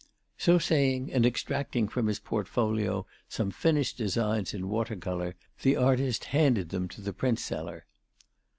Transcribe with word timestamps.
So 0.39 0.57
saying 0.57 1.13
and 1.13 1.27
extracting 1.27 1.87
from 1.87 2.07
his 2.07 2.17
portfolio 2.17 3.05
some 3.29 3.51
finished 3.51 3.97
designs 3.99 4.51
in 4.51 4.67
water 4.67 4.95
colour, 4.95 5.35
the 5.61 5.75
artist 5.75 6.23
handed 6.33 6.69
them 6.69 6.87
to 6.87 7.01
the 7.01 7.13
printseller. 7.13 7.83